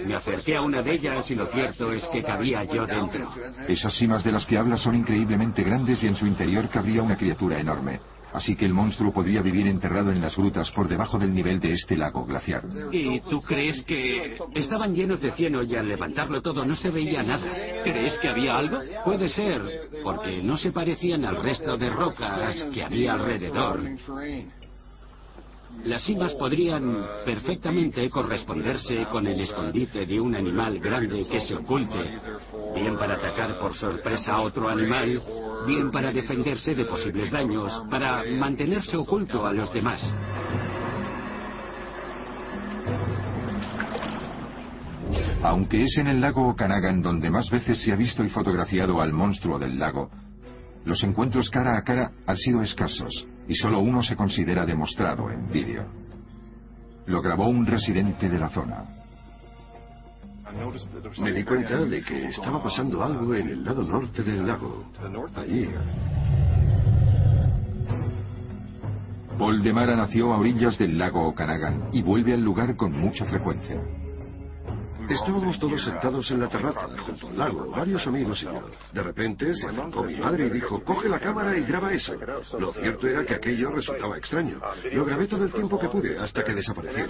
[0.06, 3.30] Me acerqué a una de ellas y lo cierto es que cabía yo dentro.
[3.68, 7.16] Esas simas de las que habla son increíblemente grandes y en su interior cabría una
[7.16, 8.00] criatura enorme.
[8.32, 11.72] Así que el monstruo podría vivir enterrado en las grutas por debajo del nivel de
[11.74, 12.64] este lago glaciar.
[12.92, 17.22] ¿Y tú crees que estaban llenos de cieno y al levantarlo todo no se veía
[17.22, 17.46] nada?
[17.82, 18.78] ¿Crees que había algo?
[19.04, 23.80] Puede ser, porque no se parecían al resto de rocas que había alrededor.
[25.84, 32.18] Las cimas podrían perfectamente corresponderse con el escondite de un animal grande que se oculte,
[32.74, 35.22] bien para atacar por sorpresa a otro animal,
[35.66, 40.02] bien para defenderse de posibles daños, para mantenerse oculto a los demás.
[45.42, 49.14] Aunque es en el lago Okanagan donde más veces se ha visto y fotografiado al
[49.14, 50.10] monstruo del lago,
[50.84, 55.50] los encuentros cara a cara han sido escasos y solo uno se considera demostrado en
[55.50, 55.84] vídeo.
[57.06, 58.84] Lo grabó un residente de la zona.
[61.20, 64.84] Me di cuenta de que estaba pasando algo en el lado norte del lago.
[65.36, 65.68] Allí.
[69.38, 73.24] Paul de Mara nació a orillas del lago Okanagan y vuelve al lugar con mucha
[73.24, 73.80] frecuencia.
[75.10, 78.62] Estábamos todos sentados en la terraza, junto al lago, varios amigos y yo.
[78.92, 82.14] De repente se acercó mi madre y dijo, coge la cámara y graba eso.
[82.58, 84.60] Lo cierto era que aquello resultaba extraño.
[84.92, 87.06] Lo grabé todo el tiempo que pude, hasta que desapareció.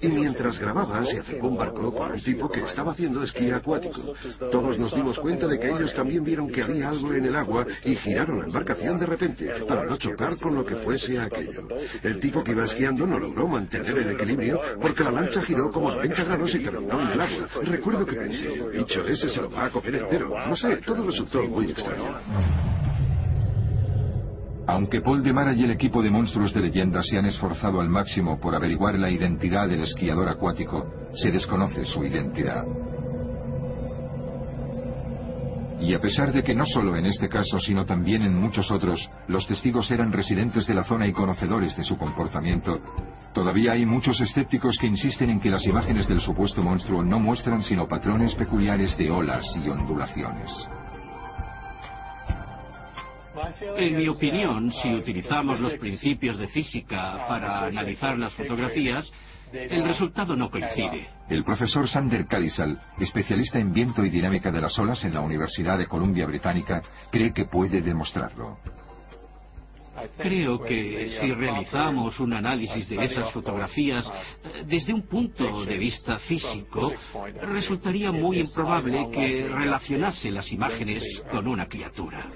[0.00, 4.14] Y mientras grababa, se acercó un barco con un tipo que estaba haciendo esquí acuático.
[4.50, 7.66] Todos nos dimos cuenta de que ellos también vieron que había algo en el agua
[7.84, 11.68] y giraron la embarcación de repente, para no chocar con lo que fuese aquello.
[12.02, 15.90] El tipo que iba esquiando no logró mantener el equilibrio porque la lancha giró como
[15.90, 17.41] 90 grados y terminó en el agua.
[17.62, 20.06] Recuerdo que pensé, dicho ese se lo va a comer.
[20.48, 22.18] No sé, todo resultó muy extraño.
[24.66, 27.88] Aunque Paul de Mara y el equipo de monstruos de leyenda se han esforzado al
[27.88, 32.64] máximo por averiguar la identidad del esquiador acuático, se desconoce su identidad.
[35.82, 39.10] Y a pesar de que no solo en este caso, sino también en muchos otros,
[39.26, 42.80] los testigos eran residentes de la zona y conocedores de su comportamiento,
[43.34, 47.64] todavía hay muchos escépticos que insisten en que las imágenes del supuesto monstruo no muestran
[47.64, 50.68] sino patrones peculiares de olas y ondulaciones.
[53.76, 59.12] En mi opinión, si utilizamos los principios de física para analizar las fotografías,
[59.52, 61.08] el resultado no coincide.
[61.28, 65.78] El profesor Sander Kalisal, especialista en viento y dinámica de las olas en la Universidad
[65.78, 68.58] de Columbia Británica, cree que puede demostrarlo.
[70.18, 74.10] Creo que si realizamos un análisis de esas fotografías
[74.44, 76.92] eh, desde un punto de vista físico,
[77.42, 82.30] resultaría muy improbable que relacionase las imágenes con una criatura.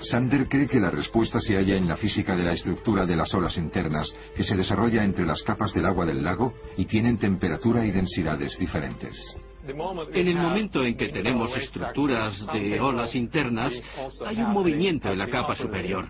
[0.00, 3.32] Sander cree que la respuesta se halla en la física de la estructura de las
[3.34, 7.84] olas internas, que se desarrolla entre las capas del agua del lago y tienen temperatura
[7.84, 9.36] y densidades diferentes.
[9.62, 13.72] En el momento en que tenemos estructuras de olas internas,
[14.26, 16.08] hay un movimiento en la capa superior.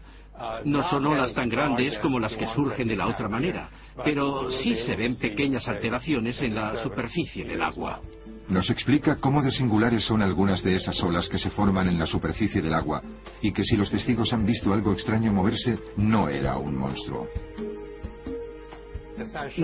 [0.65, 3.69] No son olas tan grandes como las que surgen de la otra manera,
[4.05, 8.01] pero sí se ven pequeñas alteraciones en la superficie del agua.
[8.49, 12.07] Nos explica cómo de singulares son algunas de esas olas que se forman en la
[12.07, 13.03] superficie del agua
[13.41, 17.29] y que si los testigos han visto algo extraño moverse, no era un monstruo.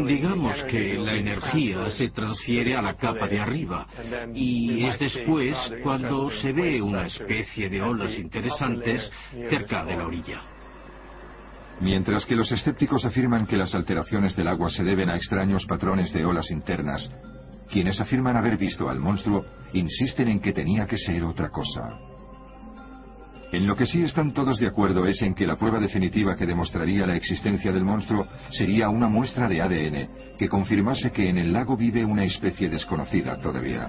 [0.07, 3.87] Digamos que la energía se transfiere a la capa de arriba
[4.35, 9.11] y es después cuando se ve una especie de olas interesantes
[9.49, 10.43] cerca de la orilla.
[11.81, 16.13] Mientras que los escépticos afirman que las alteraciones del agua se deben a extraños patrones
[16.13, 17.11] de olas internas,
[17.71, 21.99] quienes afirman haber visto al monstruo insisten en que tenía que ser otra cosa.
[23.53, 26.47] En lo que sí están todos de acuerdo es en que la prueba definitiva que
[26.47, 31.53] demostraría la existencia del monstruo sería una muestra de ADN que confirmase que en el
[31.53, 33.89] lago vive una especie desconocida todavía.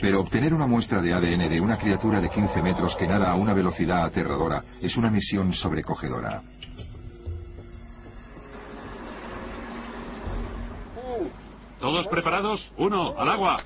[0.00, 3.34] Pero obtener una muestra de ADN de una criatura de 15 metros que nada a
[3.34, 6.42] una velocidad aterradora es una misión sobrecogedora.
[11.78, 12.70] ¿Todos preparados?
[12.76, 13.62] Uno, al agua.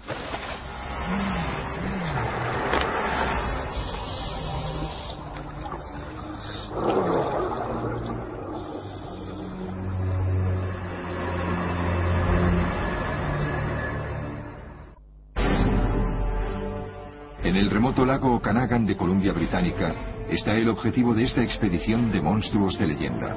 [17.85, 19.95] Remoto lago Okanagan de Columbia Británica
[20.31, 23.37] está el objetivo de esta expedición de monstruos de leyenda.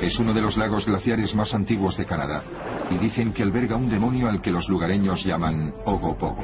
[0.00, 2.42] Es uno de los lagos glaciares más antiguos de Canadá
[2.90, 6.42] y dicen que alberga un demonio al que los lugareños llaman Ogopogo.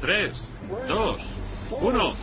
[0.00, 0.50] Tres,
[0.88, 1.20] dos,
[1.82, 2.14] uno.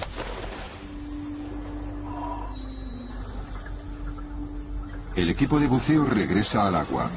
[5.15, 7.11] El equipo de buceo regresa al agua,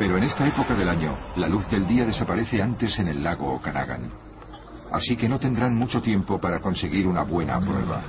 [0.00, 3.52] pero en esta época del año, la luz del día desaparece antes en el lago
[3.56, 4.10] Okanagan.
[4.92, 8.02] así que no tendrán mucho tiempo para conseguir una buena prueba.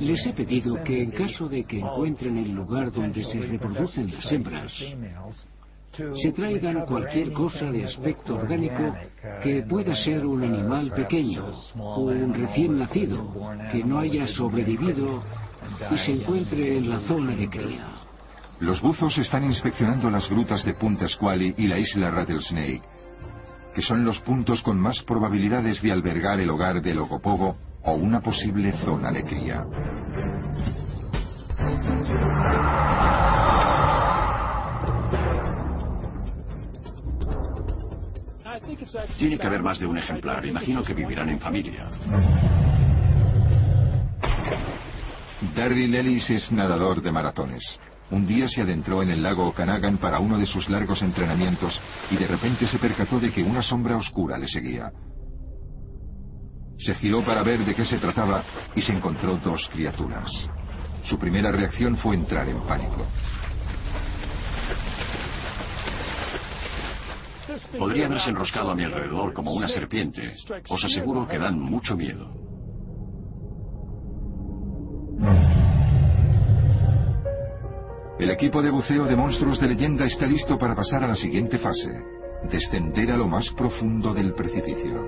[0.00, 4.30] Les he pedido que en caso de que encuentren el lugar donde se reproducen las
[4.30, 4.72] hembras,
[6.22, 8.94] se traigan cualquier cosa de aspecto orgánico
[9.42, 13.34] que pueda ser un animal pequeño, un recién nacido,
[13.72, 15.22] que no haya sobrevivido
[15.90, 18.07] y se encuentre en la zona de cría.
[18.60, 22.82] Los buzos están inspeccionando las grutas de Punta Squally y la isla Rattlesnake,
[23.72, 28.20] que son los puntos con más probabilidades de albergar el hogar del ogopogo o una
[28.20, 29.62] posible zona de cría.
[39.18, 40.44] Tiene que haber más de un ejemplar.
[40.44, 41.88] Imagino que vivirán en familia.
[45.54, 47.78] Darryl Ellis es nadador de maratones.
[48.10, 51.78] Un día se adentró en el lago Okanagan para uno de sus largos entrenamientos
[52.10, 54.90] y de repente se percató de que una sombra oscura le seguía.
[56.78, 58.42] Se giró para ver de qué se trataba
[58.74, 60.48] y se encontró dos criaturas.
[61.04, 63.06] Su primera reacción fue entrar en pánico.
[67.78, 70.32] Podría haberse enroscado a mi alrededor como una serpiente.
[70.68, 72.47] Os aseguro que dan mucho miedo.
[78.18, 81.56] El equipo de buceo de monstruos de leyenda está listo para pasar a la siguiente
[81.56, 82.02] fase,
[82.50, 85.04] descender a lo más profundo del precipicio.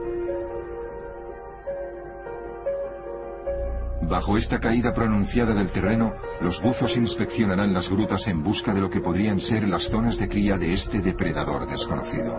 [4.02, 8.88] Bajo esta caída pronunciada del terreno, los buzos inspeccionarán las grutas en busca de lo
[8.88, 12.38] que podrían ser las zonas de cría de este depredador desconocido.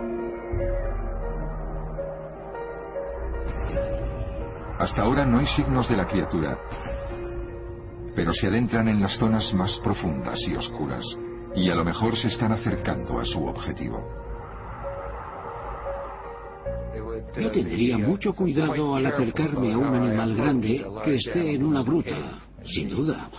[4.78, 6.58] Hasta ahora no hay signos de la criatura,
[8.14, 11.04] pero se adentran en las zonas más profundas y oscuras,
[11.54, 14.22] y a lo mejor se están acercando a su objetivo.
[17.36, 22.42] Yo tendría mucho cuidado al acercarme a un animal grande que esté en una gruta,
[22.64, 23.30] sin duda.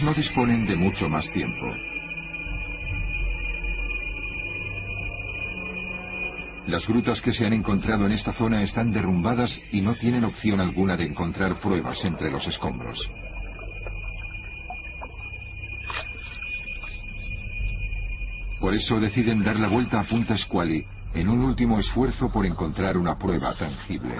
[0.00, 1.66] No disponen de mucho más tiempo.
[6.66, 10.60] Las grutas que se han encontrado en esta zona están derrumbadas y no tienen opción
[10.60, 12.98] alguna de encontrar pruebas entre los escombros.
[18.58, 22.96] Por eso deciden dar la vuelta a Punta Squally en un último esfuerzo por encontrar
[22.96, 24.14] una prueba tangible.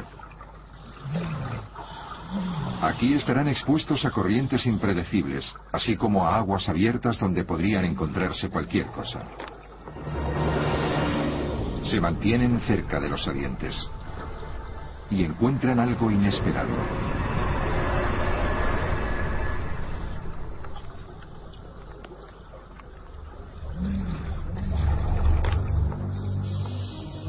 [2.82, 8.86] Aquí estarán expuestos a corrientes impredecibles, así como a aguas abiertas donde podrían encontrarse cualquier
[8.86, 9.22] cosa.
[11.84, 13.88] Se mantienen cerca de los salientes
[15.10, 16.74] y encuentran algo inesperado.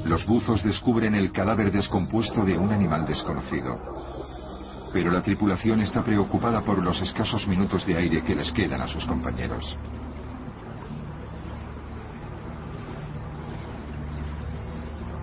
[0.06, 4.43] Los buzos descubren el cadáver descompuesto de un animal desconocido.
[4.94, 8.88] Pero la tripulación está preocupada por los escasos minutos de aire que les quedan a
[8.88, 9.76] sus compañeros.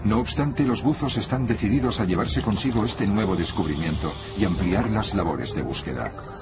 [0.04, 5.14] No obstante, los buzos están decididos a llevarse consigo este nuevo descubrimiento y ampliar las
[5.14, 6.39] labores de búsqueda.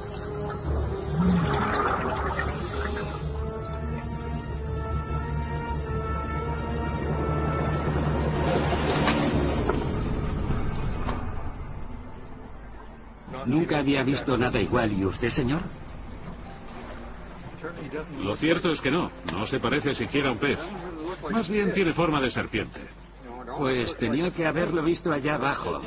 [13.69, 14.91] Nunca había visto nada igual.
[14.93, 15.61] ¿Y usted, señor?
[18.23, 19.11] Lo cierto es que no.
[19.31, 20.59] No se parece siquiera a un pez.
[21.31, 22.81] Más bien tiene forma de serpiente.
[23.59, 25.83] Pues tenía que haberlo visto allá abajo.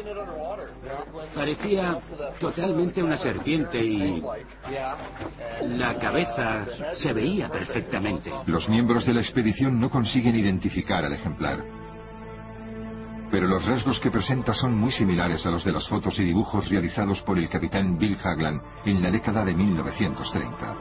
[1.34, 1.98] Parecía
[2.40, 4.22] totalmente una serpiente y
[5.64, 8.32] la cabeza se veía perfectamente.
[8.46, 11.81] Los miembros de la expedición no consiguen identificar al ejemplar.
[13.32, 16.70] Pero los rasgos que presenta son muy similares a los de las fotos y dibujos
[16.70, 20.76] realizados por el capitán Bill Hagland en la década de 1930.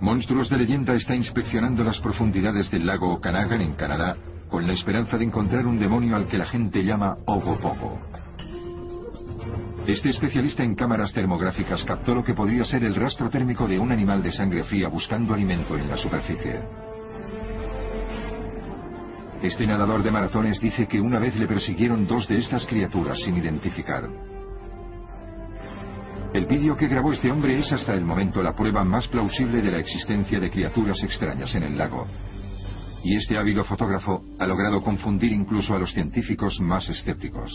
[0.00, 4.16] Monstruos de Leyenda está inspeccionando las profundidades del lago Okanagan en Canadá
[4.50, 7.98] con la esperanza de encontrar un demonio al que la gente llama Ogopogo.
[9.86, 13.92] Este especialista en cámaras termográficas captó lo que podría ser el rastro térmico de un
[13.92, 16.60] animal de sangre fría buscando alimento en la superficie.
[19.42, 23.36] Este nadador de maratones dice que una vez le persiguieron dos de estas criaturas sin
[23.36, 24.08] identificar.
[26.34, 29.70] El vídeo que grabó este hombre es hasta el momento la prueba más plausible de
[29.70, 32.08] la existencia de criaturas extrañas en el lago.
[33.04, 37.52] Y este ávido fotógrafo ha logrado confundir incluso a los científicos más escépticos.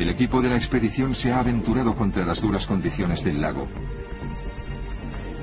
[0.00, 3.68] El equipo de la expedición se ha aventurado contra las duras condiciones del lago.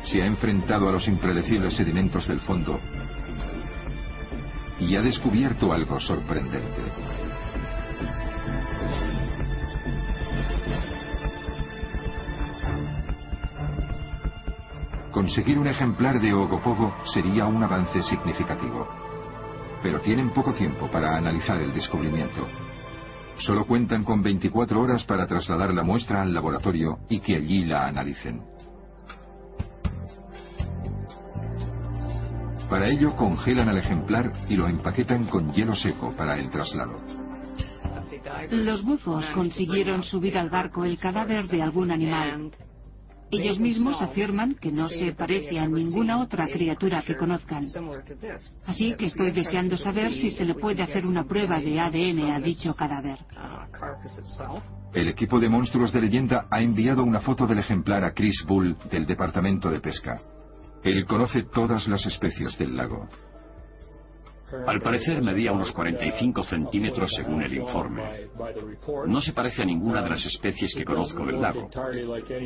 [0.03, 2.79] Se ha enfrentado a los impredecibles sedimentos del fondo
[4.79, 6.91] y ha descubierto algo sorprendente.
[15.11, 18.87] Conseguir un ejemplar de Ogopogo sería un avance significativo.
[19.83, 22.47] Pero tienen poco tiempo para analizar el descubrimiento.
[23.39, 27.87] Solo cuentan con 24 horas para trasladar la muestra al laboratorio y que allí la
[27.87, 28.41] analicen.
[32.69, 36.99] Para ello congelan al ejemplar y lo empaquetan con hielo seco para el traslado.
[38.51, 42.51] Los buzos consiguieron subir al barco el cadáver de algún animal.
[43.29, 47.67] Ellos mismos afirman que no se parece a ninguna otra criatura que conozcan.
[48.65, 52.39] Así que estoy deseando saber si se le puede hacer una prueba de ADN a
[52.39, 53.19] dicho cadáver.
[54.93, 58.77] El equipo de monstruos de leyenda ha enviado una foto del ejemplar a Chris Bull
[58.89, 60.21] del Departamento de Pesca.
[60.83, 63.09] Él conoce todas las especies del lago.
[64.65, 68.29] Al parecer medía unos 45 centímetros según el informe.
[69.05, 71.69] No se parece a ninguna de las especies que conozco del lago.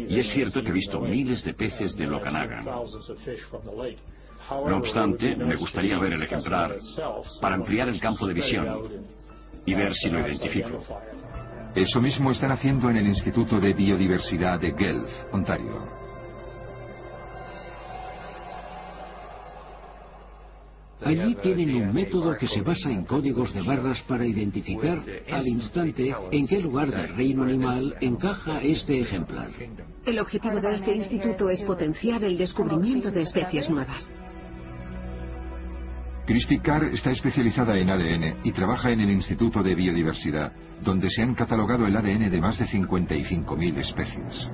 [0.10, 2.66] Y es cierto que he visto miles de peces de Lokanagan.
[2.66, 2.82] No
[4.78, 6.76] obstante, me gustaría ver el ejemplar
[7.40, 8.82] para ampliar el campo de visión
[9.66, 10.84] y ver si lo identifico.
[11.76, 16.01] Eso mismo están haciendo en el Instituto de Biodiversidad de Guelph, Ontario.
[21.04, 26.14] Allí tienen un método que se basa en códigos de barras para identificar al instante
[26.32, 29.50] en qué lugar del reino animal encaja este ejemplar.
[30.06, 34.06] El objetivo de este instituto es potenciar el descubrimiento de especies nuevas.
[36.26, 41.24] Christy Carr está especializada en ADN y trabaja en el Instituto de Biodiversidad, donde se
[41.24, 44.52] han catalogado el ADN de más de 55.000 especies.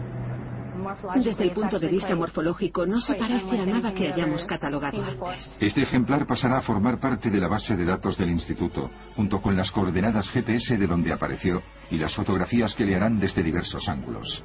[1.15, 5.55] Desde el punto de vista morfológico, no se parece a nada que hayamos catalogado antes.
[5.59, 9.55] Este ejemplar pasará a formar parte de la base de datos del instituto, junto con
[9.55, 14.43] las coordenadas GPS de donde apareció y las fotografías que le harán desde diversos ángulos.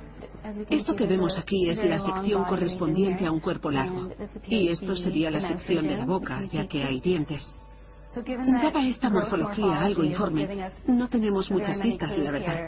[0.69, 4.11] Esto que vemos aquí es la sección correspondiente a un cuerpo largo.
[4.47, 7.55] Y esto sería la sección de la boca, ya que hay dientes.
[8.15, 12.61] Dada esta morfología algo informe, no tenemos muchas pistas, la verdad.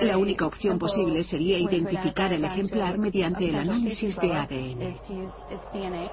[0.00, 6.10] La única opción posible sería identificar el ejemplar mediante el análisis de ADN.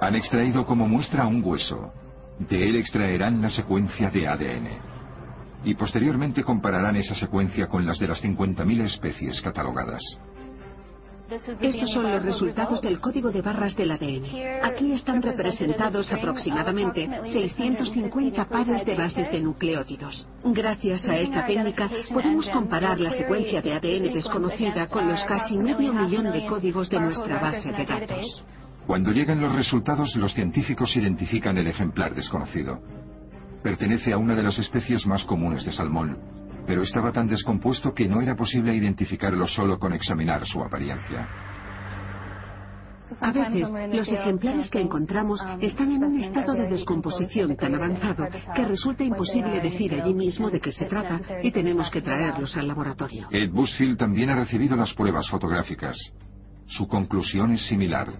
[0.00, 1.92] Han extraído como muestra un hueso.
[2.38, 4.68] De él extraerán la secuencia de ADN.
[5.64, 10.02] Y posteriormente compararán esa secuencia con las de las 50.000 especies catalogadas.
[11.60, 14.24] Estos son los resultados del código de barras del ADN.
[14.62, 20.26] Aquí están representados aproximadamente 650 pares de bases de nucleótidos.
[20.42, 25.92] Gracias a esta técnica podemos comparar la secuencia de ADN desconocida con los casi medio
[25.92, 28.44] millón de códigos de nuestra base de datos.
[28.86, 32.80] Cuando llegan los resultados, los científicos identifican el ejemplar desconocido.
[33.62, 36.37] Pertenece a una de las especies más comunes de salmón,
[36.68, 41.26] pero estaba tan descompuesto que no era posible identificarlo solo con examinar su apariencia.
[43.20, 48.64] A veces, los ejemplares que encontramos están en un estado de descomposición tan avanzado que
[48.66, 53.28] resulta imposible decir allí mismo de qué se trata y tenemos que traerlos al laboratorio.
[53.30, 55.96] Ed Busfield también ha recibido las pruebas fotográficas.
[56.66, 58.12] Su conclusión es similar.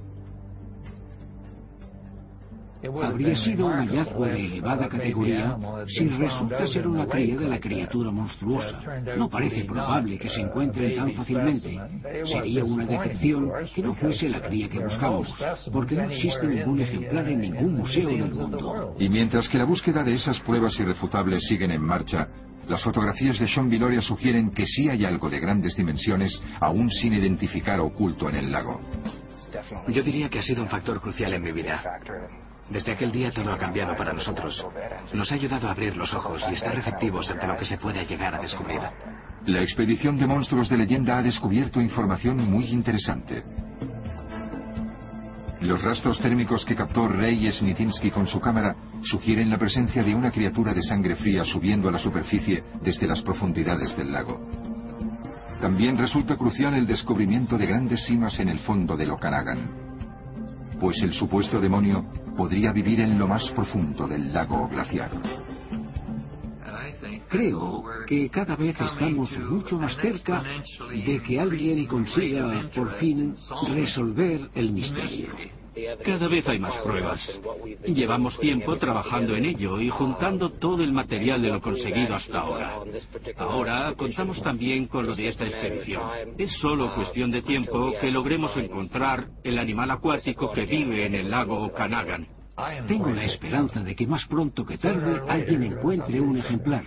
[2.83, 5.57] Habría sido un hallazgo de elevada categoría
[5.87, 8.81] si resulta ser una cría de la criatura monstruosa.
[9.16, 11.76] No parece probable que se encuentren tan fácilmente.
[12.24, 15.35] Sería una decepción que no fuese la cría que buscamos,
[15.72, 18.95] porque no existe ningún ejemplar en ningún museo del mundo.
[18.99, 22.29] Y mientras que la búsqueda de esas pruebas irrefutables siguen en marcha,
[22.68, 27.14] las fotografías de Sean Viloria sugieren que sí hay algo de grandes dimensiones aún sin
[27.14, 28.81] identificar oculto en el lago.
[29.89, 31.83] Yo diría que ha sido un factor crucial en mi vida.
[32.71, 34.64] Desde aquel día todo ha cambiado para nosotros.
[35.14, 38.05] Nos ha ayudado a abrir los ojos y estar receptivos ante lo que se puede
[38.05, 38.81] llegar a descubrir.
[39.47, 43.43] La expedición de monstruos de leyenda ha descubierto información muy interesante.
[45.61, 50.31] Los rastros térmicos que captó Rey Snitinsky con su cámara sugieren la presencia de una
[50.31, 54.41] criatura de sangre fría subiendo a la superficie desde las profundidades del lago.
[55.61, 59.89] También resulta crucial el descubrimiento de grandes cimas en el fondo del Okanagan
[60.79, 62.05] pues el supuesto demonio
[62.39, 65.11] podría vivir en lo más profundo del lago glaciar.
[67.28, 70.45] Creo que cada vez estamos mucho más cerca
[70.89, 73.34] de que alguien consiga por fin
[73.74, 75.58] resolver el misterio.
[76.05, 77.41] Cada vez hay más pruebas.
[77.87, 82.81] Llevamos tiempo trabajando en ello y juntando todo el material de lo conseguido hasta ahora.
[83.37, 86.03] Ahora contamos también con lo de esta expedición.
[86.39, 91.31] Es solo cuestión de tiempo que logremos encontrar el animal acuático que vive en el
[91.31, 92.26] lago Okanagan.
[92.89, 96.85] Tengo la esperanza de que más pronto que tarde alguien encuentre un ejemplar.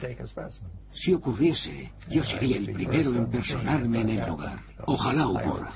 [0.94, 4.60] Si ocurriese, yo sería el primero en personarme en el lugar.
[4.86, 5.74] Ojalá ocurra.